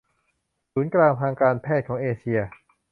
[0.71, 2.39] ศูนย์กลางทางการแพทย์ของเอเชีย